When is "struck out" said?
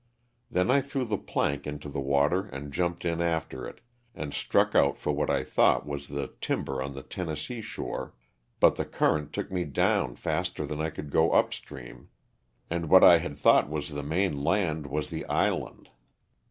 4.33-4.97